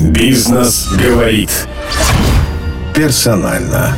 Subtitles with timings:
[0.00, 1.50] Бизнес говорит.
[2.94, 3.94] Персонально.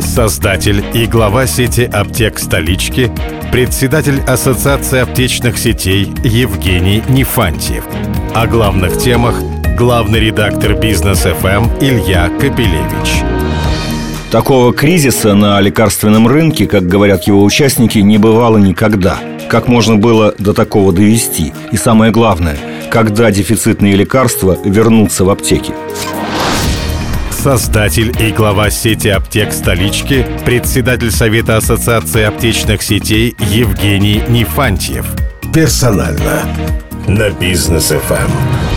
[0.00, 3.10] Создатель и глава сети аптек «Столички»,
[3.50, 7.82] председатель Ассоциации аптечных сетей Евгений Нефантьев.
[8.32, 9.40] О главных темах
[9.76, 13.24] главный редактор «Бизнес ФМ» Илья Капелевич.
[14.30, 19.18] Такого кризиса на лекарственном рынке, как говорят его участники, не бывало никогда.
[19.50, 21.52] Как можно было до такого довести?
[21.72, 22.56] И самое главное–
[22.90, 25.74] когда дефицитные лекарства вернутся в аптеки.
[27.30, 35.06] Создатель и глава сети аптек «Столички», председатель Совета Ассоциации аптечных сетей Евгений Нефантьев.
[35.54, 36.42] Персонально.
[37.06, 38.67] На бизнес FM.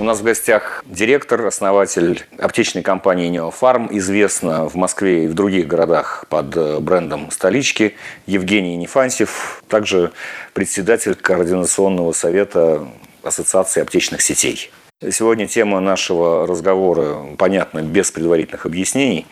[0.00, 5.66] У нас в гостях директор, основатель аптечной компании «Неофарм», известна в Москве и в других
[5.66, 10.12] городах под э, брендом «Столички», Евгений Нефантьев, также
[10.54, 12.86] председатель Координационного совета
[13.24, 14.70] Ассоциации аптечных сетей.
[15.10, 19.26] Сегодня тема нашего разговора понятна без предварительных объяснений.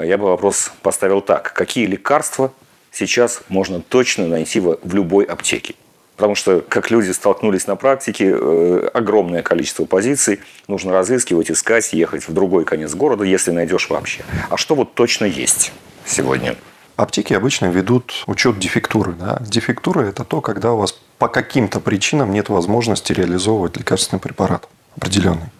[0.00, 1.52] Я бы вопрос поставил так.
[1.52, 2.54] Какие лекарства
[2.90, 5.74] сейчас можно точно найти в любой аптеке?
[6.16, 12.26] Потому что, как люди столкнулись на практике, э, огромное количество позиций нужно разыскивать, искать, ехать
[12.26, 14.24] в другой конец города, если найдешь вообще.
[14.48, 15.72] А что вот точно есть
[16.06, 16.56] сегодня?
[16.96, 19.12] Аптеки обычно ведут учет дефектуры.
[19.12, 19.38] Да?
[19.42, 25.50] Дефектура– это то, когда у вас по каким-то причинам нет возможности реализовывать лекарственный препарат определенный.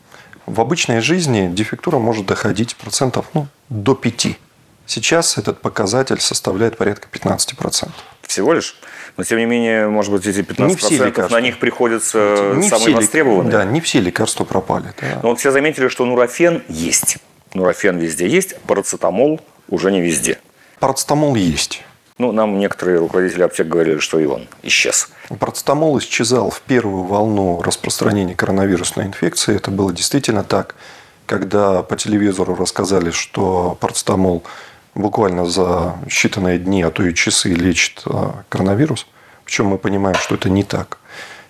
[0.46, 4.38] В обычной жизни дефектура может доходить процентов ну, до 5.
[4.86, 7.90] Сейчас этот показатель составляет порядка 15%.
[8.22, 8.76] Всего лишь?
[9.16, 11.36] Но, тем не менее, может быть, эти 15% не все лекарства.
[11.36, 13.50] на них приходятся не самые востребованные.
[13.50, 14.92] Да, не все лекарства пропали.
[15.00, 15.20] Да.
[15.22, 17.18] Но вот все заметили, что нурофен есть.
[17.54, 20.38] Нурофен везде есть, парацетамол уже не везде.
[20.80, 21.82] Парацетамол есть.
[22.18, 25.10] Ну, нам некоторые руководители аптек говорили, что и он исчез.
[25.38, 29.56] Парацетамол исчезал в первую волну распространения коронавирусной инфекции.
[29.56, 30.76] Это было действительно так.
[31.26, 34.44] Когда по телевизору рассказали, что парацетамол
[34.96, 39.06] буквально за считанные дни, а то и часы лечит а, коронавирус.
[39.44, 40.98] Причем мы понимаем, что это не так.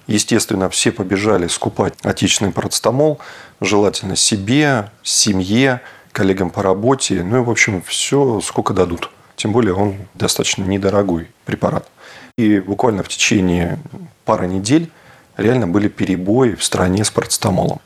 [0.07, 3.19] Естественно, все побежали скупать отечественный парацетамол,
[3.61, 5.81] желательно себе, семье,
[6.13, 7.23] коллегам по работе.
[7.23, 9.11] Ну и, в общем, все сколько дадут.
[9.37, 11.89] Тем более он достаточно недорогой препарат.
[12.37, 13.79] И буквально в течение
[14.25, 14.91] пары недель
[15.37, 17.81] реально были перебои в стране с парацетамолом.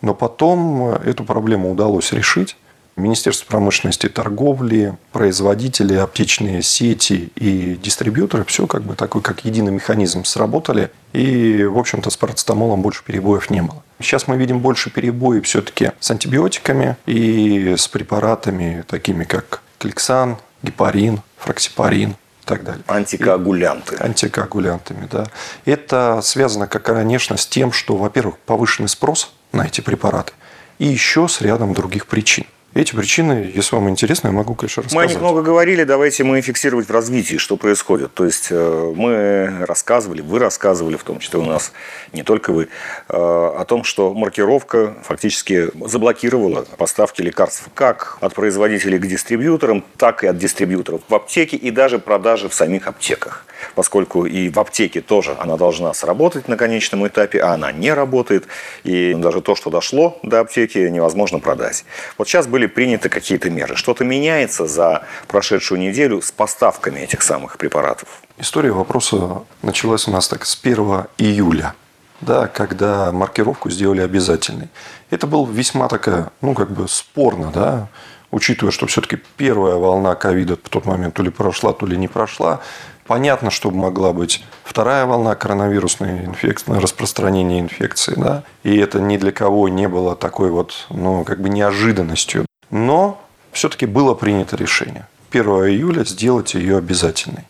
[0.00, 2.56] Но потом эту проблему удалось решить.
[2.96, 9.72] Министерство промышленности и торговли, производители, аптечные сети и дистрибьюторы, все как бы такой, как единый
[9.72, 10.90] механизм сработали.
[11.12, 13.82] И, в общем-то, с парацетамолом больше перебоев не было.
[14.00, 21.20] Сейчас мы видим больше перебоев все-таки с антибиотиками и с препаратами, такими как кликсан, гепарин,
[21.38, 22.82] фраксипарин и так далее.
[22.86, 23.96] Антикоагулянты.
[23.96, 25.26] И антикоагулянтами, да.
[25.64, 30.32] Это связано, как, конечно, с тем, что, во-первых, повышенный спрос на эти препараты,
[30.78, 32.44] и еще с рядом других причин.
[32.74, 34.96] Эти причины, если вам интересно, я могу, конечно, рассказать.
[34.96, 38.12] Мы о них много говорили, давайте мы фиксировать в развитии, что происходит.
[38.14, 41.72] То есть э, мы рассказывали, вы рассказывали, в том числе у нас,
[42.12, 42.66] не только вы, э,
[43.08, 50.26] о том, что маркировка фактически заблокировала поставки лекарств как от производителей к дистрибьюторам, так и
[50.26, 55.36] от дистрибьюторов в аптеке и даже продажи в самих аптеках поскольку и в аптеке тоже
[55.38, 58.46] она должна сработать на конечном этапе, а она не работает,
[58.82, 61.84] и даже то, что дошло до аптеки, невозможно продать.
[62.18, 63.76] Вот сейчас были приняты какие-то меры.
[63.76, 68.08] Что-то меняется за прошедшую неделю с поставками этих самых препаратов?
[68.38, 71.74] История вопроса началась у нас так с 1 июля
[72.20, 74.68] да, когда маркировку сделали обязательной.
[75.10, 77.88] Это было весьма такая, ну, как бы спорно, да,
[78.30, 82.08] учитывая, что все-таки первая волна ковида в тот момент то ли прошла, то ли не
[82.08, 82.60] прошла,
[83.06, 89.30] Понятно, что могла быть вторая волна коронавирусной инфекции, распространения инфекции, да, и это ни для
[89.30, 92.46] кого не было такой вот, ну, как бы неожиданностью.
[92.74, 97.44] Но все-таки было принято решение 1 июля сделать ее обязательной.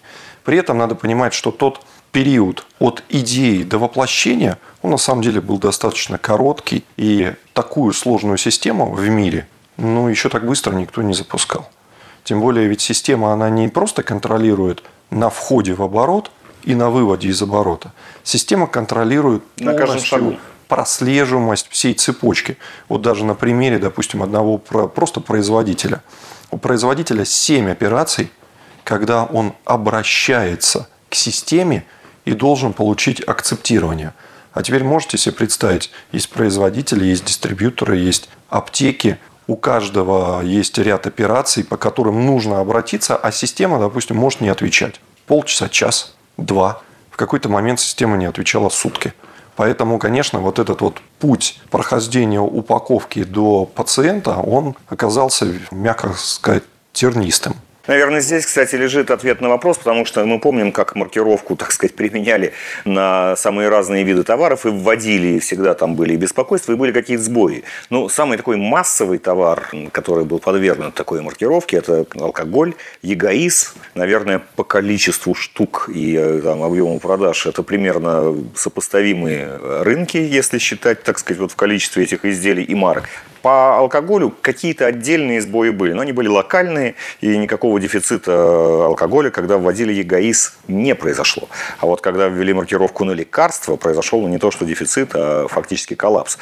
[0.45, 1.81] При этом надо понимать, что тот
[2.13, 8.37] период от идеи до воплощения, он на самом деле был достаточно короткий, и такую сложную
[8.37, 9.49] систему в мире,
[9.79, 11.71] ну, еще так быстро никто не запускал.
[12.23, 16.31] Тем более, ведь система, она не просто контролирует на входе в оборот
[16.65, 17.93] и на выводе из оборота.
[18.25, 20.39] Система контролирует на полностью
[20.69, 22.57] прослеживаемость всей цепочки.
[22.89, 26.03] Вот даже на примере, допустим, одного просто производителя.
[26.51, 28.31] У производителя 7 операций,
[28.85, 31.85] когда он обращается к системе
[32.25, 34.13] и должен получить акцептирование.
[34.53, 41.07] А теперь можете себе представить, есть производители, есть дистрибьюторы, есть аптеки, у каждого есть ряд
[41.07, 45.01] операций, по которым нужно обратиться, а система, допустим, может не отвечать.
[45.27, 46.81] Полчаса, час, два.
[47.11, 49.13] В какой-то момент система не отвечала сутки.
[49.57, 57.55] Поэтому, конечно, вот этот вот путь прохождения упаковки до пациента, он оказался, мягко сказать, тернистым.
[57.87, 61.95] Наверное, здесь, кстати, лежит ответ на вопрос, потому что мы помним, как маркировку, так сказать,
[61.95, 62.55] применяли
[62.87, 66.93] на самые разные виды товаров и вводили, и всегда там были и беспокойства, и были
[66.93, 67.63] какие-то сбои.
[67.91, 73.75] Ну, самый такой массовый товар, который был подвергнут такой маркировке, это алкоголь, егоиз.
[73.95, 81.03] Наверное, по количеству штук и э, там, объему продаж это примерно сопоставимые рынки, если считать,
[81.03, 83.05] так сказать, вот в количестве этих изделий и марок
[83.45, 89.59] по алкоголю какие-то отдельные сбои были, но они были локальные, и никакого дефицита алкоголя, когда
[89.59, 91.51] вводили ЕГАИС, не произошло.
[91.79, 95.95] А вот когда ввели маркировку на лекарства, произошел ну, не то, что дефицит, а фактически
[95.95, 96.39] коллапс.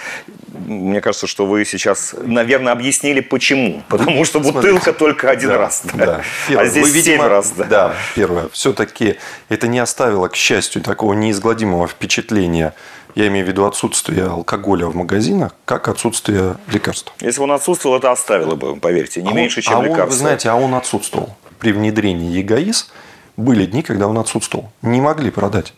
[0.65, 3.83] Мне кажется, что вы сейчас, наверное, объяснили, почему.
[3.89, 5.83] Потому что бутылка Смотрите, только один да, раз.
[5.83, 6.07] Да.
[6.07, 6.21] Да.
[6.47, 7.51] Первое, а здесь вы, видимо, семь раз.
[7.51, 7.65] Да.
[7.65, 8.49] да, первое.
[8.53, 9.17] Все-таки
[9.49, 12.75] это не оставило, к счастью, такого неизгладимого впечатления
[13.15, 17.13] я имею в виду отсутствие алкоголя в магазинах, как отсутствие лекарств.
[17.21, 20.03] Если бы он отсутствовал, это оставило бы, поверьте, не а меньше, чем а лекарства.
[20.03, 21.37] Он, вы знаете, а он отсутствовал.
[21.59, 22.91] При внедрении ЕГАИС
[23.37, 24.71] были дни, когда он отсутствовал.
[24.83, 25.75] Не могли продать.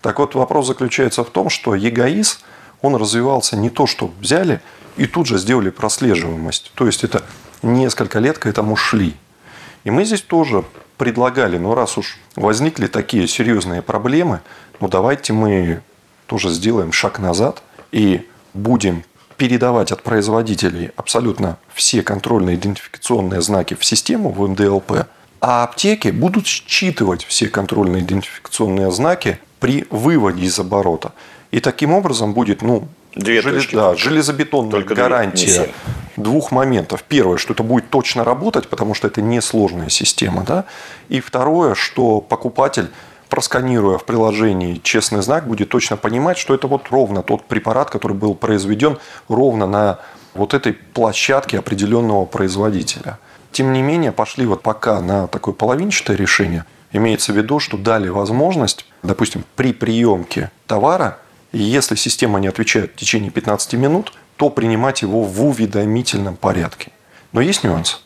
[0.00, 2.40] Так вот, вопрос заключается в том, что ЕГАИС,
[2.82, 4.60] он развивался не то, что взяли
[4.96, 6.72] и тут же сделали прослеживаемость.
[6.74, 7.22] То есть, это
[7.62, 9.14] несколько лет к этому шли.
[9.84, 10.64] И мы здесь тоже
[10.96, 14.40] предлагали, ну раз уж возникли такие серьезные проблемы,
[14.80, 15.80] ну давайте мы
[16.28, 19.02] тоже сделаем шаг назад и будем
[19.36, 25.06] передавать от производителей абсолютно все контрольные идентификационные знаки в систему, в МДЛП,
[25.40, 31.12] а аптеки будут считывать все контрольные идентификационные знаки при выводе из оборота.
[31.50, 35.70] И таким образом будет ну, Две желез, точки, да, железобетонная только гарантия
[36.16, 37.04] двух моментов.
[37.08, 40.42] Первое, что это будет точно работать, потому что это несложная система.
[40.44, 40.64] Да?
[41.08, 42.88] И второе, что покупатель
[43.28, 48.16] просканируя в приложении честный знак, будет точно понимать, что это вот ровно тот препарат, который
[48.16, 48.98] был произведен
[49.28, 50.00] ровно на
[50.34, 53.18] вот этой площадке определенного производителя.
[53.52, 56.64] Тем не менее, пошли вот пока на такое половинчатое решение.
[56.92, 61.18] Имеется в виду, что дали возможность, допустим, при приемке товара,
[61.52, 66.92] если система не отвечает в течение 15 минут, то принимать его в уведомительном порядке.
[67.32, 68.02] Но есть нюанс,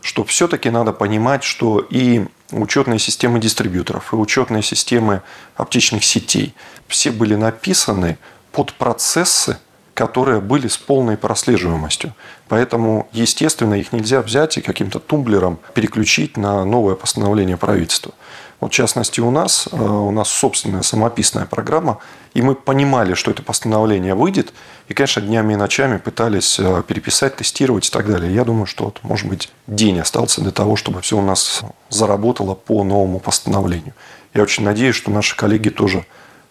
[0.00, 5.22] что все-таки надо понимать, что и учетные системы дистрибьюторов и учетные системы
[5.56, 6.54] аптечных сетей.
[6.88, 8.18] Все были написаны
[8.52, 9.58] под процессы,
[9.96, 12.12] которые были с полной прослеживаемостью.
[12.48, 18.12] Поэтому, естественно, их нельзя взять и каким-то тумблером переключить на новое постановление правительства.
[18.60, 21.98] Вот, в частности, у нас, э, у нас собственная самописная программа,
[22.34, 24.52] и мы понимали, что это постановление выйдет,
[24.88, 28.34] и, конечно, днями и ночами пытались э, переписать, тестировать и так далее.
[28.34, 32.54] Я думаю, что, вот, может быть, день остался для того, чтобы все у нас заработало
[32.54, 33.94] по новому постановлению.
[34.34, 36.04] Я очень надеюсь, что наши коллеги тоже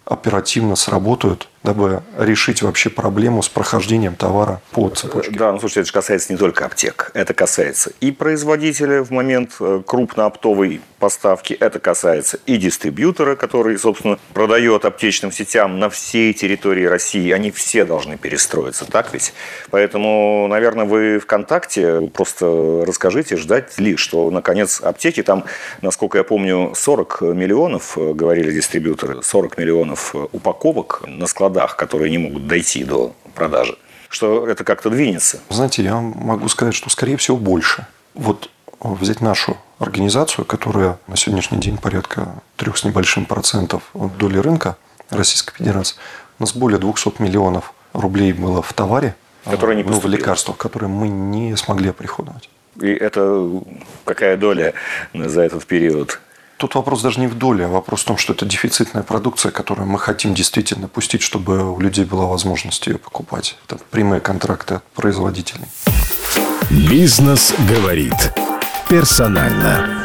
[0.06, 5.32] оперативно сработают, дабы решить вообще проблему с прохождением товара по цепочке.
[5.38, 7.12] Да, ну слушайте, это же касается не только аптек.
[7.14, 14.18] Это касается и производителя в момент э, крупнооптовой поставки, это касается и дистрибьютора, который, собственно,
[14.34, 17.32] продает аптечным сетям на всей территории России.
[17.32, 19.34] Они все должны перестроиться, так ведь?
[19.72, 25.46] Поэтому, наверное, вы ВКонтакте просто расскажите, ждать ли, что, наконец, аптеки, там,
[25.82, 32.12] насколько я помню, 40 миллионов, э, говорили дистрибьюторы, 40 миллионов э, упаковок на складах, которые
[32.12, 33.78] не могут дойти до продажи,
[34.10, 35.40] что это как-то двинется.
[35.50, 37.88] Знаете, я могу сказать, что скорее всего больше.
[38.14, 44.78] Вот взять нашу организацию, которая на сегодняшний день порядка трех с небольшим процентов доли рынка
[45.10, 45.98] Российской Федерации,
[46.40, 50.90] у нас более 200 миллионов рублей было в товаре, которые не ну, в лекарствах, которые
[50.90, 52.50] мы не смогли оприходовать.
[52.82, 53.50] И это
[54.04, 54.74] какая доля
[55.14, 56.20] за этот период?
[56.58, 59.88] Тут вопрос даже не в доле, а вопрос в том, что это дефицитная продукция, которую
[59.90, 63.58] мы хотим действительно пустить, чтобы у людей была возможность ее покупать.
[63.68, 65.66] Это прямые контракты от производителей.
[66.70, 68.34] Бизнес говорит
[68.90, 70.02] персонально.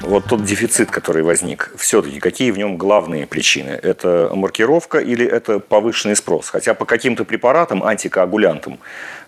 [0.00, 3.70] Вот тот дефицит, который возник, все-таки какие в нем главные причины?
[3.70, 6.48] Это маркировка или это повышенный спрос?
[6.48, 8.78] Хотя по каким-то препаратам, антикоагулянтам,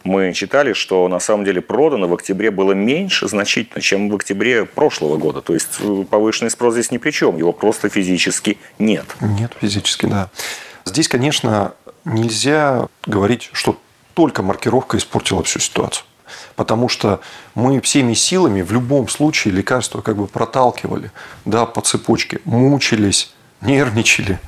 [0.04, 4.64] мы читали, что на самом деле продано в октябре было меньше значительно, чем в октябре
[4.64, 5.40] прошлого года.
[5.40, 9.06] То есть э, повышенный спрос здесь ни при чем, его просто физически нет.
[9.20, 10.28] Нет, физически, да.
[10.84, 13.78] Здесь, конечно, нельзя говорить, что
[14.14, 16.04] только маркировка испортила всю ситуацию.
[16.56, 17.20] Потому что
[17.54, 21.10] мы всеми силами в любом случае лекарства как бы проталкивали
[21.44, 24.38] да, по цепочке, мучились, нервничали,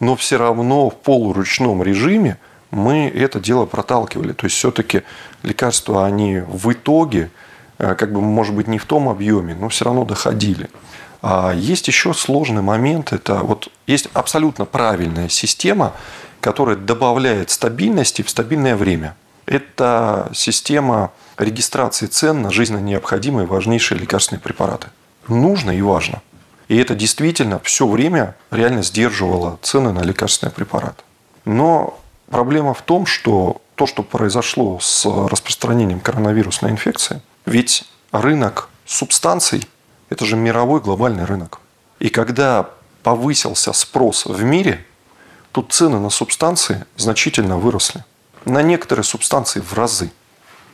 [0.00, 2.38] но все равно в полуручном режиме
[2.74, 4.32] мы это дело проталкивали.
[4.32, 5.02] То есть все-таки
[5.42, 7.30] лекарства, они в итоге,
[7.78, 10.68] э, как бы, может быть, не в том объеме, но все равно доходили.
[11.22, 13.12] А есть еще сложный момент.
[13.12, 15.94] Это вот есть абсолютно правильная система,
[16.40, 19.16] которая добавляет стабильности в стабильное время.
[19.46, 24.88] Это система регистрации цен на жизненно необходимые важнейшие лекарственные препараты.
[25.28, 26.22] Нужно и важно.
[26.68, 31.02] И это действительно все время реально сдерживало цены на лекарственные препараты.
[31.44, 31.98] Но
[32.34, 39.68] проблема в том, что то, что произошло с распространением коронавирусной инфекции, ведь рынок субстанций–
[40.10, 41.60] это же мировой глобальный рынок.
[42.00, 42.70] И когда
[43.04, 44.84] повысился спрос в мире,
[45.52, 48.04] то цены на субстанции значительно выросли.
[48.44, 50.10] На некоторые субстанции в разы.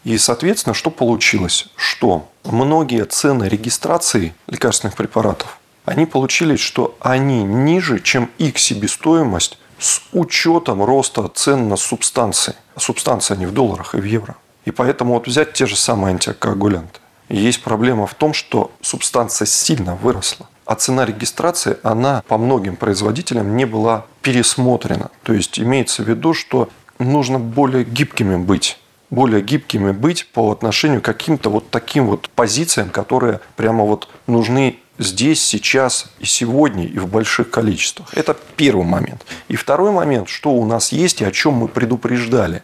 [0.03, 1.69] И, соответственно, что получилось?
[1.77, 10.03] Что многие цены регистрации лекарственных препаратов, они получились, что они ниже, чем их себестоимость с
[10.13, 12.55] учетом роста цен на субстанции.
[12.77, 14.37] Субстанции они в долларах и в евро.
[14.67, 17.01] И поэтому вот взять те же самые антикоагулянты.
[17.29, 20.49] Есть проблема в том, что субстанция сильно выросла.
[20.67, 25.11] А цена регистрации, она по многим производителям не была пересмотрена.
[25.23, 26.69] То есть имеется в виду, что
[26.99, 28.79] нужно более гибкими быть
[29.11, 34.79] более гибкими быть по отношению к каким-то вот таким вот позициям, которые прямо вот нужны
[35.01, 38.09] здесь, сейчас и сегодня, и в больших количествах.
[38.15, 39.25] Это первый момент.
[39.49, 42.63] И второй момент, что у нас есть и о чем мы предупреждали.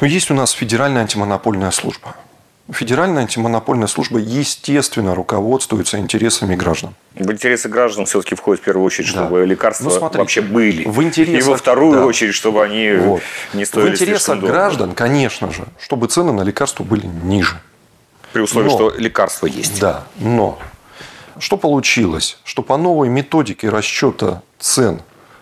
[0.00, 2.14] Ну, есть у нас Федеральная антимонопольная служба.
[2.70, 6.94] Федеральная антимонопольная служба, естественно, руководствуется интересами граждан.
[7.16, 9.44] В интересы граждан все-таки входит в первую очередь, чтобы да.
[9.44, 10.84] лекарства ну, смотрите, вообще были.
[10.86, 12.06] В интересах, и во вторую да.
[12.06, 13.22] очередь, чтобы они вот.
[13.54, 17.60] не стоили В интересах граждан, конечно же, чтобы цены на лекарства были ниже.
[18.32, 19.80] При условии, но, что лекарства есть.
[19.80, 20.56] Да, но
[21.40, 22.38] что получилось?
[22.44, 25.00] Что по новой методике расчета цен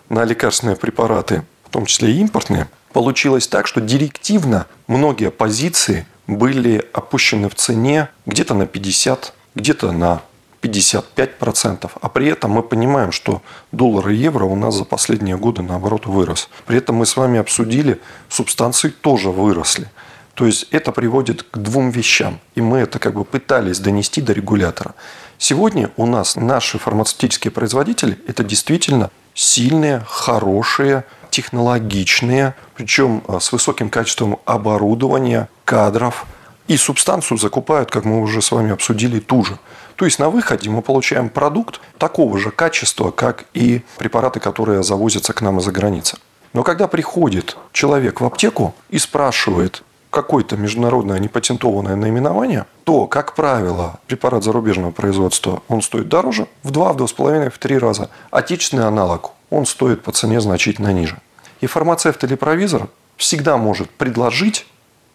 [0.08, 6.88] на лекарственные препараты, в том числе и импортные, получилось так, что директивно многие позиции были
[6.92, 10.22] опущены в цене где-то на 50, где-то на
[10.62, 11.90] 55%.
[12.00, 16.06] А при этом мы понимаем, что доллар и евро у нас за последние годы, наоборот,
[16.06, 16.48] вырос.
[16.66, 19.88] При этом мы с вами обсудили, субстанции тоже выросли.
[20.34, 22.40] То есть это приводит к двум вещам.
[22.54, 24.94] И мы это как бы пытались донести до регулятора.
[25.38, 33.88] Сегодня у нас наши фармацевтические производители– это действительно сильные, хорошие, технологичные, причем э, с высоким
[33.88, 36.26] качеством оборудования, кадров.
[36.66, 39.58] И субстанцию закупают, как мы уже с вами обсудили, ту же.
[39.94, 45.32] То есть на выходе мы получаем продукт такого же качества, как и препараты, которые завозятся
[45.32, 46.18] к нам из-за границы.
[46.52, 54.00] Но когда приходит человек в аптеку и спрашивает, какое-то международное непатентованное наименование, то, как правило,
[54.06, 58.10] препарат зарубежного производства, он стоит дороже в 2, в 2,5, в 3 раза.
[58.30, 61.18] Отечественный аналог, он стоит по цене значительно ниже.
[61.60, 64.66] И фармацевт или провизор всегда может предложить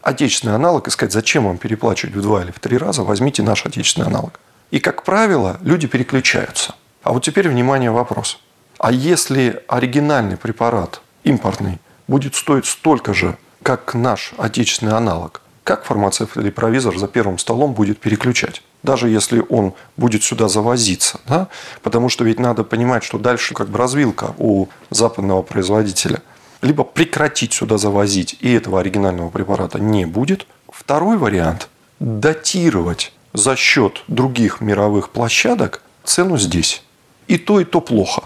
[0.02, 3.66] отечественный аналог и сказать, зачем вам переплачивать в 2 или в 3 раза, возьмите наш
[3.66, 4.40] отечественный аналог.
[4.72, 6.76] И, как правило, люди переключаются.
[7.04, 8.40] А вот теперь, внимание, вопрос.
[8.80, 16.36] А если оригинальный препарат, импортный, будет стоить столько же, как наш отечественный аналог, как фармацевт
[16.38, 18.62] или провизор за первым столом будет переключать?
[18.84, 21.22] Даже если он будет сюда завозиться.
[21.26, 21.48] Да?
[21.82, 26.22] Потому что ведь надо понимать, что дальше как бы развилка у западного производителя.
[26.62, 30.46] Либо прекратить сюда завозить, и этого оригинального препарата не будет.
[30.70, 36.84] Второй вариант– датировать за счет других мировых площадок цену здесь.
[37.28, 38.24] И то, и то плохо.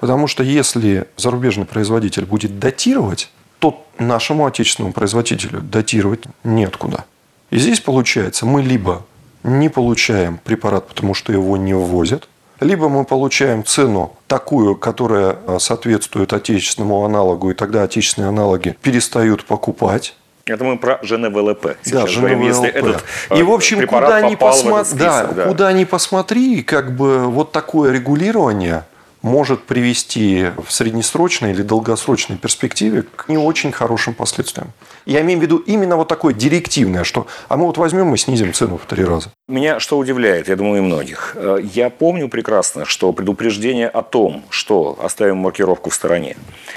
[0.00, 3.30] Потому что если зарубежный производитель будет датировать,
[3.60, 7.04] то нашему отечественному производителю датировать неоткуда.
[7.50, 9.04] И здесь получается, мы либо
[9.44, 12.28] не получаем препарат, потому что его не ввозят,
[12.60, 19.44] либо мы получаем цену такую, которая а, соответствует отечественному аналогу, и тогда отечественные аналоги перестают
[19.44, 20.14] покупать.
[20.46, 22.42] Это мы про ЖНВЛП сейчас да, говорим.
[22.42, 24.84] Если этот и, в общем, куда ни, посма...
[24.92, 25.44] да, да.
[25.46, 28.84] куда ни посмотри, как бы вот такое регулирование–
[29.22, 34.72] может привести в среднесрочной или долгосрочной перспективе к не очень хорошим последствиям.
[35.06, 38.52] Я имею в виду именно вот такое директивное, что а мы вот возьмем и снизим
[38.52, 39.30] цену в три раза.
[39.48, 41.32] Меня что удивляет, я думаю, и многих.
[41.36, 46.36] Э, я помню прекрасно, что предупреждение о том, что оставим маркировку в стороне,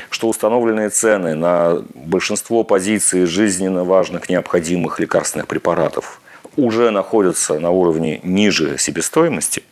[0.10, 6.20] что установленные цены на большинство позиций жизненно важных необходимых лекарственных препаратов
[6.56, 9.64] уже находятся на уровне ниже себестоимости,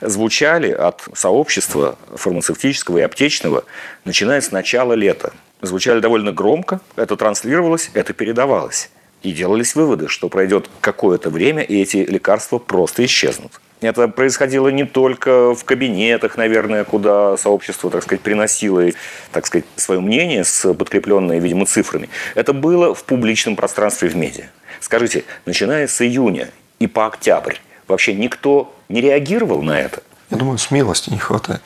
[0.00, 3.64] звучали от сообщества фармацевтического и аптечного,
[4.04, 5.32] начиная с начала лета.
[5.62, 8.90] Звучали довольно громко, это транслировалось, это передавалось.
[9.22, 13.60] И делались выводы, что пройдет какое-то время, и эти лекарства просто исчезнут.
[13.82, 18.84] Это происходило не только в кабинетах, наверное, куда сообщество, так сказать, приносило,
[19.32, 22.10] так сказать, свое мнение с подкрепленное, видимо, цифрами.
[22.34, 24.44] Это было в публичном пространстве в медиа.
[24.80, 27.56] Скажите, начиная с июня и по октябрь,
[27.90, 30.02] вообще никто не реагировал на это?
[30.30, 31.62] Я думаю, смелости не хватает.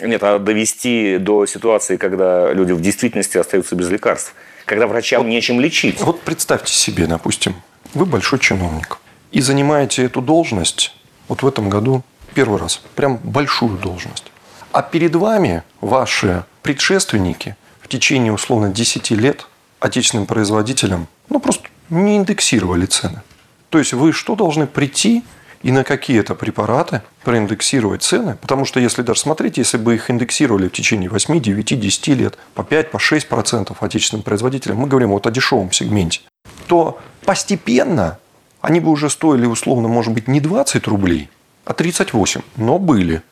[0.00, 5.28] Нет, а довести до ситуации, когда люди в действительности остаются без лекарств, когда врачам вот,
[5.28, 6.00] нечем лечить.
[6.00, 7.54] Вот представьте себе, допустим,
[7.94, 8.98] вы большой чиновник
[9.32, 10.94] и занимаете эту должность
[11.26, 12.02] вот в этом году
[12.34, 14.24] первый раз, прям большую должность.
[14.72, 19.46] А перед вами ваши предшественники в течение условно 10 лет
[19.80, 23.22] отечественным производителям ну, просто не индексировали цены.
[23.70, 25.24] То есть вы что должны прийти
[25.62, 30.68] и на какие-то препараты проиндексировать цены, потому что если даже смотреть, если бы их индексировали
[30.68, 35.10] в течение 8, 9, 10 лет по 5, по 6 процентов отечественным производителям, мы говорим
[35.10, 36.20] вот о дешевом сегменте,
[36.66, 38.18] то постепенно
[38.60, 41.28] они бы уже стоили условно, может быть, не 20 рублей,
[41.64, 43.22] а 38, но были.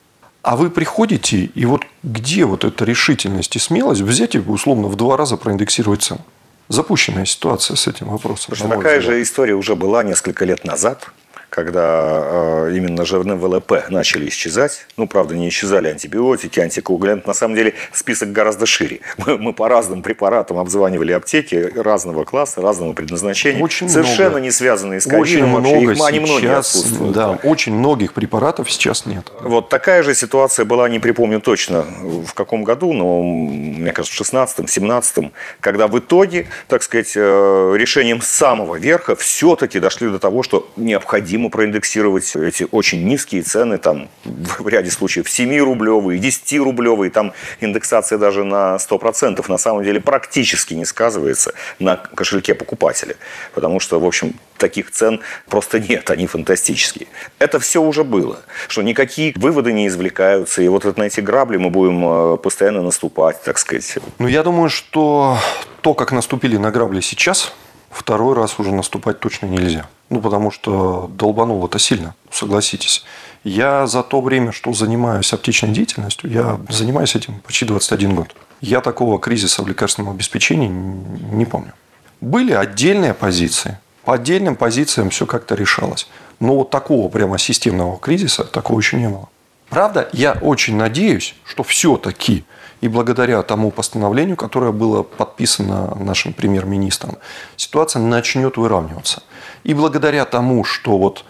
[0.43, 4.95] А вы приходите, и вот где вот эта решительность и смелость взять и условно в
[4.95, 6.21] два раза проиндексировать цену?
[6.69, 8.55] Запущенная ситуация с этим вопросом.
[8.57, 9.17] Слушай, такая взгляд.
[9.17, 11.11] же история уже была несколько лет назад
[11.51, 14.87] когда э, именно жирные ВЛП начали исчезать.
[14.97, 17.27] Ну, правда, не исчезали антибиотики, антикоагулянты.
[17.27, 19.01] На самом деле список гораздо шире.
[19.17, 23.63] Мы, мы по разным препаратам обзванивали аптеки разного класса, разного предназначения.
[23.63, 24.43] Очень совершенно много.
[24.43, 25.23] не связанные с ковидом.
[25.23, 25.77] Очень вообще.
[25.77, 27.13] много Их, они многие отсутствуют.
[27.13, 29.33] Да, очень многих препаратов сейчас нет.
[29.41, 34.27] Вот такая же ситуация была, не припомню точно в каком году, но мне кажется, в
[34.27, 40.43] 16-м, 17-м, когда в итоге, так сказать, э, решением самого верха все-таки дошли до того,
[40.43, 47.33] что необходимо необходимо проиндексировать эти очень низкие цены, там в ряде случаев 7-рублевые, 10-рублевые, там
[47.61, 53.17] индексация даже на 100% на самом деле практически не сказывается на кошельке покупателя.
[53.55, 57.07] Потому что, в общем, таких цен просто нет, они фантастические.
[57.39, 58.39] Это все уже было,
[58.69, 63.43] что никакие выводы не извлекаются, и вот на эти грабли мы будем э, постоянно наступать,
[63.43, 63.99] так сказать.
[64.19, 65.39] Ну, я думаю, что
[65.83, 67.53] то, как наступили на грабли сейчас,
[67.91, 69.87] второй раз уже наступать точно нельзя.
[70.09, 73.05] Ну, потому что долбанул это сильно, согласитесь.
[73.43, 78.29] Я за то время, что занимаюсь аптечной деятельностью, я занимаюсь этим почти 21 год.
[78.61, 81.73] Я такого кризиса в лекарственном обеспечении не помню.
[82.21, 83.79] Были отдельные позиции.
[84.05, 86.09] По отдельным позициям все как-то решалось.
[86.39, 89.29] Но вот такого прямо системного кризиса, такого еще не было.
[89.69, 92.45] Правда, я очень надеюсь, что все-таки
[92.87, 97.19] и благодаря тому постановлению, которое было подписано нашим премьер-министром,
[97.57, 99.25] ситуация начнет выравниваться.
[99.65, 101.25] И благодаря тому, что вот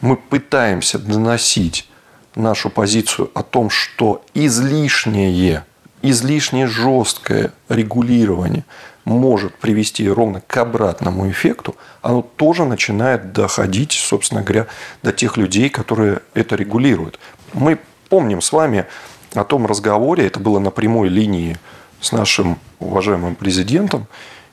[0.00, 1.86] мы пытаемся доносить
[2.34, 5.66] нашу позицию о том, что излишнее,
[6.00, 8.64] излишнее жесткое регулирование
[9.04, 14.66] может привести ровно к обратному эффекту, оно тоже начинает доходить, собственно говоря,
[15.02, 17.18] до тех людей, которые это регулируют.
[17.52, 18.86] Мы помним с вами
[19.40, 21.58] о том разговоре, это было на прямой линии
[22.00, 24.06] с нашим уважаемым президентом,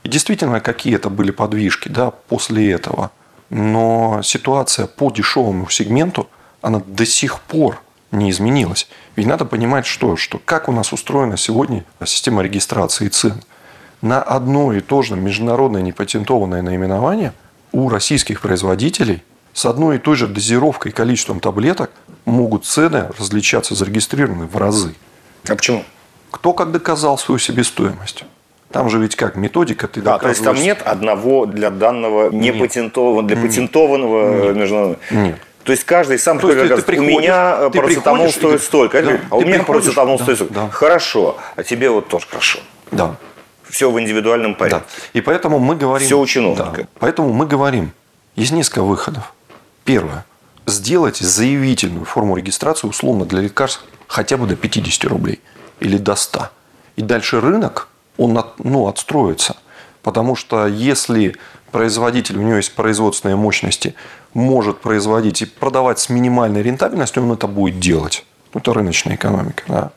[0.04, 3.12] и действительно какие-то были подвижки да, после этого.
[3.50, 6.30] Но ситуация по дешевому сегменту,
[6.62, 8.88] она до сих пор не изменилась.
[9.16, 13.42] Ведь надо понимать, что, что как у нас устроена сегодня система регистрации цен.
[14.02, 17.34] На одно и то же международное непатентованное наименование
[17.72, 21.92] у российских производителей с одной и той же дозировкой и количеством таблеток
[22.30, 24.96] могут цены различаться зарегистрированы в разы.
[25.48, 25.84] А почему?
[26.32, 28.26] Кто как доказал свою себестоимость?
[28.72, 33.24] Там же ведь как методика ты да, то есть там нет одного для данного непатентованного,
[33.28, 34.56] для патентованного нет.
[34.56, 35.00] международного.
[35.10, 35.40] Нет.
[35.64, 39.38] То есть каждый сам то есть ты, ты у меня парацетамол стоит столько, да, а
[39.38, 40.54] у меня парацетамол да, стоит столько.
[40.54, 40.70] Да.
[40.70, 42.60] Хорошо, а тебе вот тоже хорошо.
[42.92, 43.16] Да.
[43.68, 44.86] Все в индивидуальном порядке.
[44.88, 45.10] Да.
[45.14, 46.06] И поэтому мы говорим.
[46.06, 46.84] Все у чиновника.
[46.84, 46.88] Да.
[47.00, 47.92] Поэтому мы говорим,
[48.36, 49.34] есть несколько выходов.
[49.84, 50.26] Первое
[50.70, 55.42] сделать заявительную форму регистрации условно для лекарств хотя бы до 50 рублей
[55.80, 56.50] или до 100.
[56.96, 59.56] И дальше рынок, он от, ну, отстроится.
[60.02, 61.36] Потому что если
[61.72, 63.96] производитель, у него есть производственные мощности,
[64.34, 68.26] может производить и продавать с минимальной рентабельностью, он это будет делать.
[68.54, 69.64] Это рыночная экономика.
[69.68, 69.92] Да?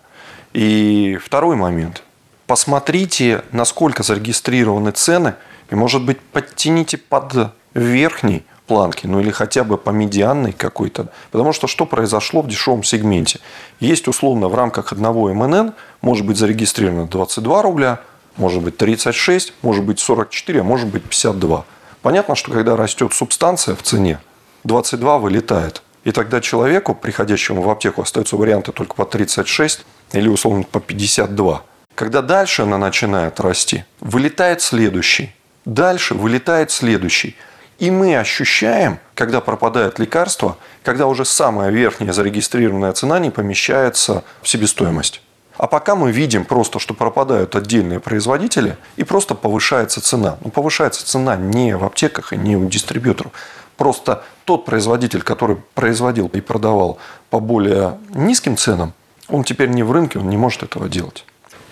[0.52, 2.02] И второй момент.
[2.46, 5.34] Посмотрите, насколько зарегистрированы цены,
[5.70, 11.08] и, может быть, подтяните под верхний планки, ну или хотя бы по медианной какой-то.
[11.30, 13.40] Потому что что произошло в дешевом сегменте?
[13.80, 18.00] Есть условно в рамках одного МНН может быть зарегистрировано 22 рубля,
[18.36, 21.64] может быть 36, может быть 44, а может быть 52.
[22.02, 24.18] Понятно, что когда растет субстанция в цене,
[24.64, 25.82] 22 вылетает.
[26.04, 31.62] И тогда человеку, приходящему в аптеку, остаются варианты только по 36 или условно по 52.
[31.94, 35.34] Когда дальше она начинает расти, вылетает следующий.
[35.64, 37.36] Дальше вылетает следующий.
[37.82, 44.48] И мы ощущаем, когда пропадает лекарство, когда уже самая верхняя зарегистрированная цена не помещается в
[44.48, 45.20] себестоимость.
[45.56, 50.38] А пока мы видим просто, что пропадают отдельные производители и просто повышается цена.
[50.44, 53.32] Ну, повышается цена не в аптеках и не у дистрибьюторов.
[53.76, 56.98] Просто тот производитель, который производил и продавал
[57.30, 58.92] по более низким ценам,
[59.26, 61.24] он теперь не в рынке, он не может этого делать.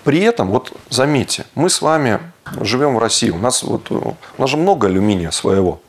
[0.02, 2.18] При этом, вот заметьте, мы с вами
[2.60, 3.30] живем в России.
[3.30, 5.80] У нас, вот, у нас же много алюминия своего.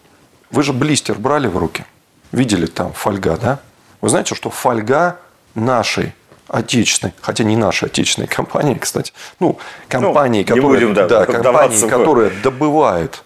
[0.51, 1.85] Вы же блистер брали в руки.
[2.31, 3.59] Видели там фольга, да?
[4.01, 5.19] Вы знаете, что фольга
[5.55, 6.13] нашей
[6.47, 11.89] отечественной, хотя не нашей отечественной компании, кстати, ну, компании, ну, которая, будем, да, да, компании,
[11.89, 13.23] которая добывает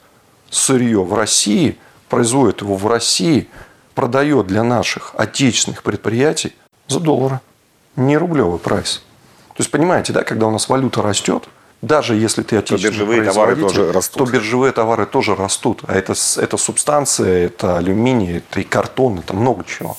[0.49, 1.77] сырье в России,
[2.09, 3.47] производит его в России,
[3.95, 6.53] продает для наших отечественных предприятий
[6.87, 7.39] за доллары.
[7.95, 9.01] Не рублевый прайс.
[9.49, 11.47] То есть, понимаете, да, когда у нас валюта растет,
[11.81, 14.25] даже если ты отечественный то биржевые товары тоже растут.
[14.25, 15.81] то биржевые товары тоже растут.
[15.87, 19.97] А это, это субстанция, это алюминий, это и картон, это много чего.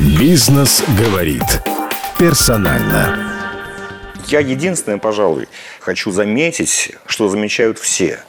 [0.00, 1.62] Бизнес говорит
[2.18, 3.32] персонально.
[4.26, 5.48] Я единственное, пожалуй,
[5.80, 8.20] хочу заметить, что замечают все.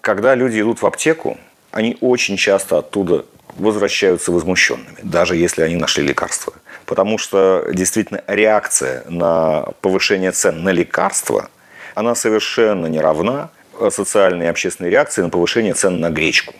[0.00, 1.38] Когда люди идут в аптеку,
[1.72, 3.24] они очень часто оттуда
[3.56, 6.52] возвращаются возмущенными, даже если они нашли лекарство.
[6.86, 11.50] Потому что действительно реакция на повышение цен на лекарства,
[11.94, 13.50] она совершенно не равна
[13.90, 16.54] социальной и общественной реакции на повышение цен на гречку.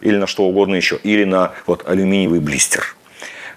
[0.00, 0.98] Или на что угодно еще.
[1.02, 2.96] Или на вот, алюминиевый блистер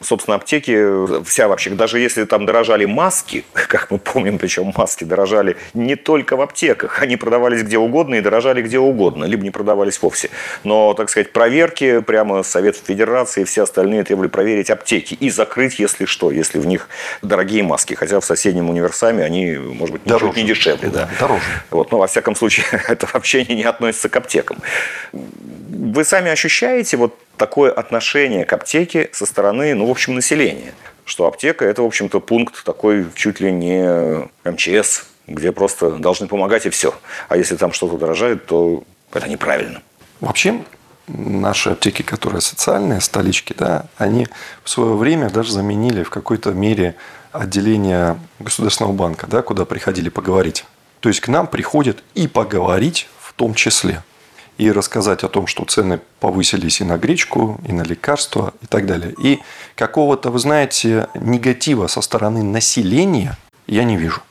[0.04, 5.58] собственно, аптеки, вся вообще, даже если там дорожали маски, как мы помним, причем маски дорожали
[5.74, 10.02] не только в аптеках, они продавались где угодно и дорожали где угодно, либо не продавались
[10.02, 10.30] вовсе.
[10.64, 15.80] Но, так сказать, проверки, прямо Совет Федерации и все остальные требовали проверить аптеки и закрыть,
[15.80, 16.90] если что, если в них
[17.22, 17.94] дорогие маски.
[17.94, 20.40] Хотя в соседнем универсаме они, может быть, дороже.
[20.40, 20.90] не дешевле.
[20.90, 21.10] Да, да.
[21.20, 21.44] дороже.
[21.72, 24.58] Вот, но, во всяком случае, это вообще не относится к аптекам.
[25.12, 30.74] Вы сами ощущаете вот такое отношение к аптеке со стороны, ну, в общем, населения.
[31.06, 36.66] Что аптека– это, в общем-то, пункт такой чуть ли не МЧС, где просто должны помогать
[36.66, 36.94] и все.
[37.30, 39.82] А если там что-то дорожает, то это неправильно.
[40.22, 40.62] Вообще,
[41.08, 44.28] наши аптеки, которые социальные, столички, да, они
[44.64, 46.96] в свое время даже заменили в какой-то мере
[47.32, 50.66] отделение Государственного банка, да, куда приходили поговорить.
[51.00, 54.04] То есть к нам приходят и поговорить в том числе
[54.58, 58.86] и рассказать о том, что цены повысились и на гречку, и на лекарства, и так
[58.86, 59.14] далее.
[59.18, 59.42] И
[59.76, 63.38] какого-то, вы знаете, негатива со стороны населения
[63.68, 64.22] я не вижу.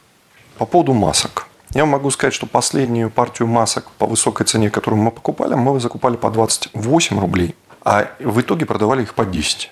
[0.59, 1.49] По поводу масок.
[1.75, 6.17] Я могу сказать, что последнюю партию масок по высокой цене, которую мы покупали, мы закупали
[6.17, 9.71] по 28 рублей, а в итоге продавали их по 10.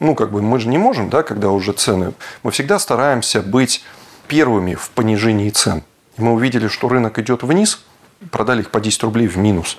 [0.00, 2.12] Ну, как бы мы же не можем, да, когда уже цены.
[2.42, 3.82] Мы всегда стараемся быть
[4.28, 5.82] первыми в понижении цен.
[6.18, 7.82] И мы увидели, что рынок идет вниз,
[8.30, 9.78] продали их по 10 рублей в минус.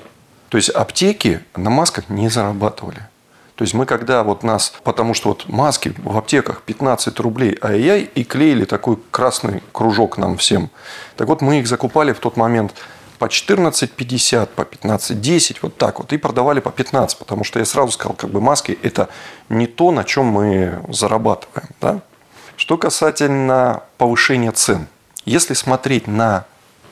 [0.49, 3.07] То есть аптеки на масках не зарабатывали.
[3.55, 8.03] То есть мы когда вот нас, потому что вот маски в аптеках 15 рублей, ай-яй,
[8.03, 10.69] и клеили такой красный кружок нам всем.
[11.17, 12.73] Так вот мы их закупали в тот момент
[13.19, 17.91] по 14,50, по 15,10, вот так вот, и продавали по 15, потому что я сразу
[17.91, 19.09] сказал, как бы маски это
[19.49, 21.67] не то, на чем мы зарабатываем.
[21.81, 21.99] Да?
[22.55, 24.87] Что касательно повышения цен.
[25.25, 26.45] Если смотреть на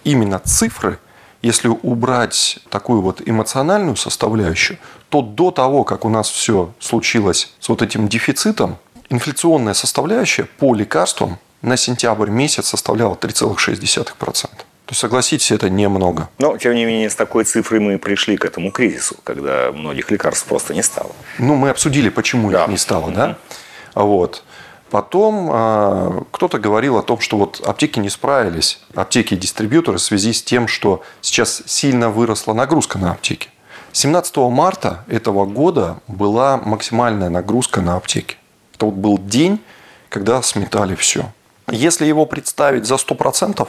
[0.04, 1.00] именно цифры,
[1.42, 4.78] если убрать такую вот эмоциональную составляющую,
[5.10, 8.78] то до того, как у нас все случилось с вот этим дефицитом,
[9.10, 14.50] инфляционная составляющая по лекарствам на сентябрь месяц составляла 3,6%.
[14.88, 16.30] То есть, согласитесь, это немного.
[16.40, 20.46] Но, тем не менее, с такой цифрой мы пришли к этому кризису, когда многих лекарств
[20.46, 21.12] просто не стало.
[21.40, 22.64] Ну, мы обсудили, почему да.
[22.64, 23.38] их не стало, да?
[23.96, 24.44] Вот.
[24.90, 30.02] Потом э, кто-то говорил о том, что вот аптеки не справились, аптеки и дистрибьюторы в
[30.02, 33.50] связи с тем, что сейчас сильно выросла нагрузка на аптеки.
[33.92, 38.38] 17 марта этого года была максимальная нагрузка на аптеки.
[38.76, 39.60] Это вот был день,
[40.10, 41.32] когда сметали все.
[41.70, 43.68] Если его представить за 100%,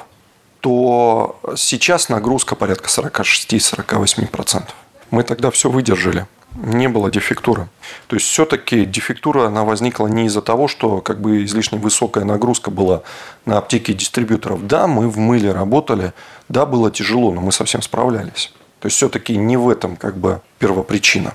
[0.60, 4.62] то сейчас нагрузка порядка 46-48%.
[5.10, 7.68] Мы тогда все выдержали не было дефектуры.
[8.06, 12.70] То есть все-таки дефектура она возникла не из-за того, что как бы излишне высокая нагрузка
[12.70, 13.02] была
[13.44, 14.66] на аптеки дистрибьюторов.
[14.66, 16.12] Да, мы в мыле работали,
[16.48, 18.52] да, было тяжело, но мы совсем справлялись.
[18.80, 21.34] То есть все-таки не в этом как бы первопричина.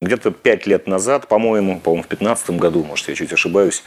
[0.00, 3.84] Где-то пять лет назад, по-моему, по-моему, в 2015 году, может, я чуть ошибаюсь,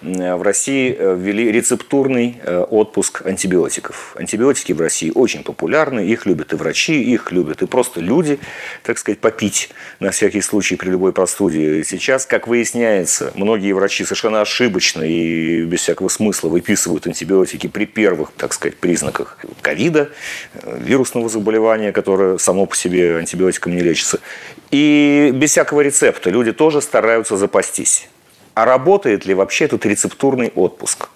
[0.00, 4.14] в России э, ввели рецептурный э, отпуск антибиотиков.
[4.16, 8.38] Антибиотики в России очень популярны, их любят и врачи, их любят и просто люди,
[8.82, 11.82] так сказать, попить на всякий случай при любой простуде.
[11.84, 18.30] Сейчас, как выясняется, многие врачи совершенно ошибочно и без всякого смысла выписывают антибиотики при первых,
[18.36, 20.10] так сказать, признаках ковида,
[20.54, 24.20] э, вирусного заболевания, которое само по себе антибиотиком не лечится.
[24.70, 28.08] И без всякого рецепта люди тоже стараются запастись.
[28.58, 31.10] А работает ли вообще этот рецептурный отпуск?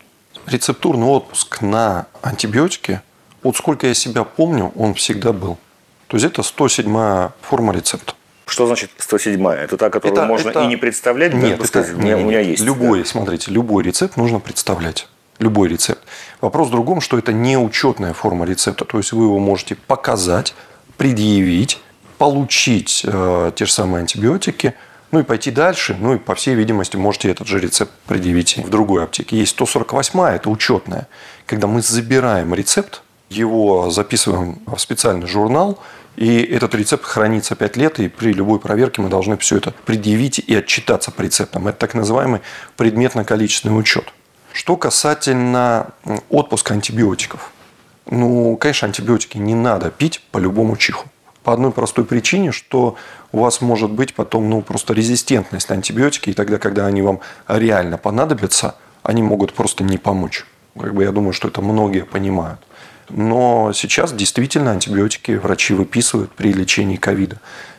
[0.46, 3.00] рецептурный отпуск на антибиотики,
[3.42, 5.58] вот сколько я себя помню, он всегда был.
[6.06, 8.14] То есть это 107 форма рецепта.
[8.46, 10.62] Что значит 107 Это та, которую это, можно это...
[10.62, 11.34] и не представлять?
[11.34, 12.62] Нет, это, сказать, нет, у меня есть.
[12.62, 13.06] Любой, да.
[13.06, 15.08] смотрите, любой рецепт нужно представлять.
[15.40, 16.04] Любой рецепт.
[16.40, 18.84] Вопрос в другом, что это не учетная форма рецепта.
[18.84, 20.54] То есть вы его можете показать,
[20.96, 21.80] предъявить,
[22.18, 24.74] получить э, те же самые антибиотики,
[25.12, 25.96] ну и пойти дальше.
[26.00, 29.38] Ну и, по всей видимости, можете этот же рецепт предъявить в другой аптеке.
[29.38, 31.06] Есть 148 это учетная.
[31.46, 35.78] Когда мы забираем рецепт, его записываем в специальный журнал,
[36.16, 40.38] и этот рецепт хранится 5 лет, и при любой проверке мы должны все это предъявить
[40.38, 41.68] и отчитаться по рецептам.
[41.68, 42.40] Это так называемый
[42.76, 44.12] предметно-количественный учет.
[44.52, 45.90] Что касательно
[46.28, 47.50] отпуска антибиотиков.
[48.10, 51.06] Ну, конечно, антибиотики не надо пить по любому чиху.
[51.44, 52.96] По одной простой причине, что
[53.32, 57.20] у вас может быть потом ну, просто резистентность на антибиотики, и тогда, когда они вам
[57.48, 60.46] реально понадобятся, они могут просто не помочь.
[60.78, 62.60] Как бы я думаю, что это многие понимают.
[63.08, 67.38] Но сейчас действительно антибиотики врачи выписывают при лечении ковида.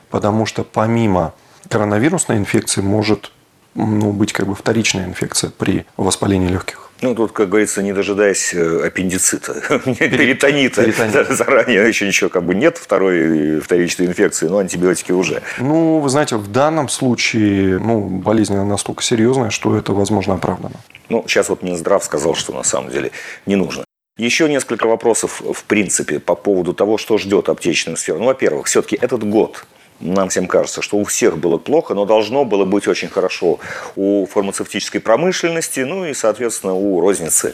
[0.10, 1.34] Потому что помимо
[1.70, 3.32] коронавирусной инфекции может
[3.74, 6.92] ну, быть как бы вторичная инфекция при воспалении легких.
[7.04, 9.54] Ну, тут, как говорится, не дожидаясь э, аппендицита,
[9.86, 15.42] перитонита, заранее еще ничего как бы нет второй вторичной инфекции, но антибиотики уже.
[15.60, 20.76] Ну, вы знаете, в данном случае ну, болезнь настолько серьезная, что это, возможно, оправдано.
[21.10, 23.12] Ну, сейчас вот Минздрав сказал, что на самом деле
[23.46, 23.84] не нужно.
[24.18, 28.20] Еще несколько вопросов, в принципе, по поводу того, что ждет аптечную сферу.
[28.20, 29.66] Ну, во-первых, все-таки этот год
[30.00, 33.60] нам всем кажется, что у всех было плохо, но должно было быть очень хорошо
[33.96, 37.54] у фармацевтической промышленности, ну и, соответственно, у розницы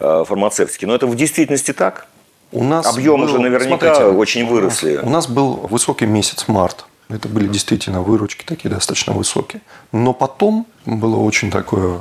[0.00, 0.84] э, фармацевтики.
[0.84, 2.06] Но это в действительности так?
[2.52, 4.96] У нас Объемы был, же наверняка смотрите, очень выросли.
[4.96, 6.86] У нас был высокий месяц март.
[7.08, 9.60] Это были действительно выручки такие достаточно высокие.
[9.92, 12.00] Но потом было очень такое,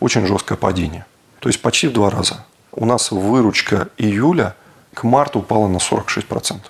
[0.00, 1.06] очень жесткое падение.
[1.40, 2.44] То есть почти в два раза.
[2.72, 4.56] У нас выручка июля
[4.92, 6.60] к марту упала на 46%.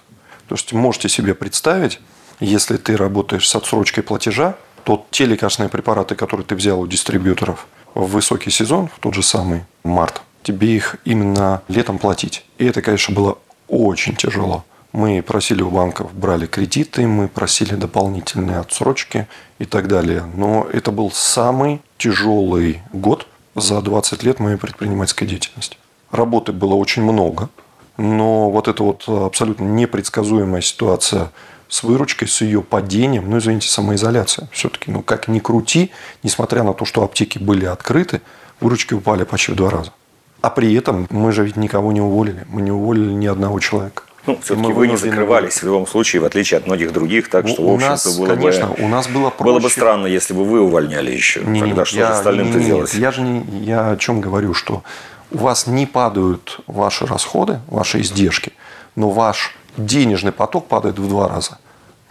[0.48, 2.00] То есть можете себе представить,
[2.40, 7.66] если ты работаешь с отсрочкой платежа, то те лекарственные препараты, которые ты взял у дистрибьюторов
[7.94, 12.44] в высокий сезон, в тот же самый март, тебе их именно летом платить.
[12.58, 14.64] И это, конечно, было очень тяжело.
[14.92, 19.26] Мы просили у банков, брали кредиты, мы просили дополнительные отсрочки
[19.58, 20.24] и так далее.
[20.36, 25.78] Но это был самый тяжелый год за 20 лет моей предпринимательской деятельности.
[26.10, 27.48] Работы было очень много,
[27.96, 31.32] но вот эта вот абсолютно непредсказуемая ситуация
[31.74, 34.46] с выручкой, с ее падением, ну, извините, самоизоляция.
[34.52, 35.90] Все-таки, ну, как ни крути,
[36.22, 38.20] несмотря на то, что аптеки были открыты,
[38.60, 39.92] выручки упали почти в два раза.
[40.40, 42.46] А при этом мы же ведь никого не уволили.
[42.48, 44.04] Мы не уволили ни одного человека.
[44.24, 47.60] Ну, все-таки вы не закрывались в любом случае, в отличие от многих других, так что,
[47.62, 48.76] у в общем-то, было конечно, бы...
[48.78, 49.50] у нас было проще.
[49.50, 51.40] Было бы странно, если бы вы увольняли еще.
[51.40, 52.94] Не, Тогда не, что я, остальным-то не, делать?
[52.94, 54.84] Я же не, я о чем говорю, что
[55.32, 58.52] у вас не падают ваши расходы, ваши издержки,
[58.94, 61.58] но ваш денежный поток падает в два раза.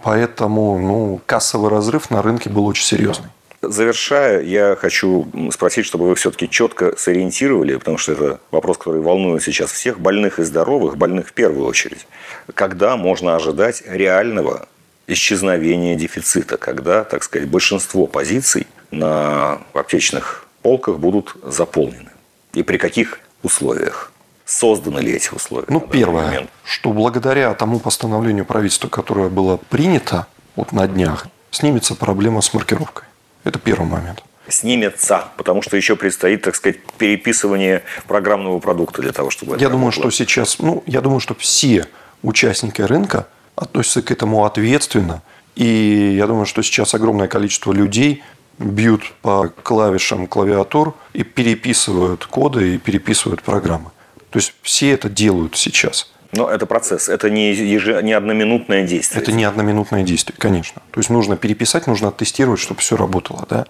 [0.04, 3.30] Поэтому ну, кассовый разрыв на рынке был очень серьезный.
[3.62, 9.42] Завершая, я хочу спросить, чтобы вы все-таки четко сориентировали, потому что это вопрос, который волнует
[9.42, 12.06] сейчас всех, больных и здоровых, больных в первую очередь.
[12.54, 14.68] Когда можно ожидать реального
[15.08, 22.10] исчезновения дефицита, когда, так сказать, большинство позиций на аптечных полках будут заполнены?
[22.54, 24.12] И при каких условиях?
[24.46, 25.68] Созданы ли эти условия?
[25.70, 26.50] Ну, первое, момент?
[26.64, 33.06] что благодаря тому постановлению правительства, которое было принято вот на днях, снимется проблема с маркировкой.
[33.44, 34.24] Это первый момент.
[34.50, 39.58] Снимется, потому что еще предстоит, так сказать, переписывание программного продукта для того, чтобы...
[39.58, 41.88] Я думаю, что сейчас, ну, я думаю, что все
[42.22, 45.22] участники рынка относятся к этому ответственно.
[45.56, 48.24] И я думаю, что сейчас огромное количество людей
[48.60, 53.92] бьют по клавишам клавиатур и переписывают коды и переписывают программы.
[54.34, 56.12] То есть все это делают сейчас.
[56.32, 57.86] Но это процесс, это не, еж...
[58.02, 59.22] не одноминутное действие.
[59.22, 60.82] Это не одноминутное действие, конечно.
[60.90, 63.46] То есть нужно переписать, нужно оттестировать, чтобы все работало.
[63.48, 63.68] Да?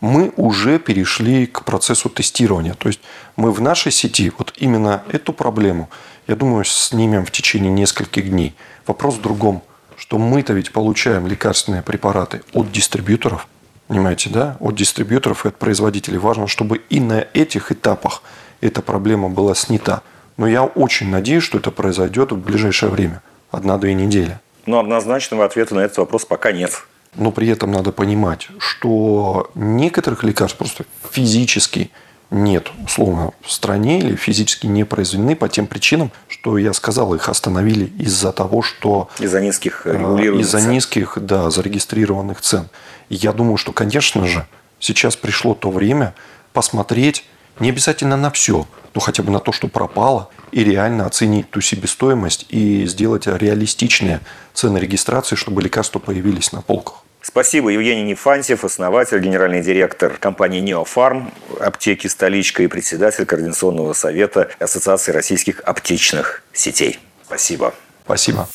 [0.00, 2.74] Мы уже перешли к процессу тестирования.
[2.74, 3.00] То есть
[3.34, 5.90] мы в нашей сети вот именно эту проблему,
[6.28, 8.54] я думаю, снимем в течение нескольких дней.
[8.86, 9.64] Вопрос в другом,
[9.96, 13.48] что мы-то ведь получаем лекарственные препараты от дистрибьюторов,
[13.88, 16.18] понимаете, да, от дистрибьюторов и от производителей.
[16.18, 18.22] Важно, чтобы и на этих этапах
[18.60, 20.02] эта проблема была снята.
[20.36, 23.22] Но я очень надеюсь, что это произойдет в ближайшее время.
[23.50, 24.38] Одна-две недели.
[24.66, 26.84] Но однозначного ответа на этот вопрос пока нет.
[27.14, 31.90] Но при этом надо понимать, что некоторых лекарств просто физически
[32.30, 37.28] нет, условно, в стране или физически не произведены по тем причинам, что я сказал, их
[37.28, 39.08] остановили из-за того, что...
[39.20, 40.70] Из-за низких регулируемых Из-за цен.
[40.70, 42.68] низких, да, зарегистрированных цен.
[43.08, 44.44] Я думаю, что, конечно же,
[44.80, 46.14] сейчас пришло то время
[46.52, 47.24] посмотреть
[47.60, 51.60] Не обязательно на все, но хотя бы на то, что пропало, и реально оценить ту
[51.60, 54.20] себестоимость и сделать реалистичные
[54.54, 57.02] цены регистрации, чтобы лекарства появились на полках.
[57.20, 57.70] Спасибо.
[57.70, 65.60] Евгений Нефантьев, основатель, генеральный директор компании «Неофарм», аптеки «Столичка» и председатель Координационного совета Ассоциации российских
[65.64, 67.00] аптечных сетей.
[67.24, 67.74] Спасибо.
[68.04, 68.48] Спасибо.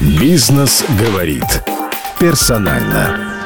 [0.00, 1.62] Бизнес говорит
[2.18, 3.39] персонально.